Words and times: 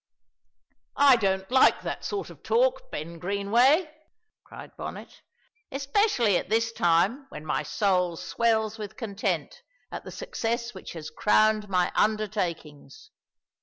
"I 0.97 1.15
don't 1.15 1.51
like 1.51 1.81
that 1.83 2.03
sort 2.03 2.31
of 2.31 2.41
talk, 2.41 2.89
Ben 2.89 3.19
Greenway," 3.19 3.93
cried 4.43 4.75
Bonnet, 4.75 5.21
"especially 5.71 6.37
at 6.37 6.49
this 6.49 6.71
time 6.71 7.27
when 7.29 7.45
my 7.45 7.61
soul 7.61 8.15
swells 8.17 8.79
with 8.79 8.97
content 8.97 9.61
at 9.91 10.03
the 10.03 10.09
success 10.09 10.73
which 10.73 10.93
has 10.93 11.11
crowned 11.11 11.69
my 11.69 11.91
undertakings. 11.93 13.11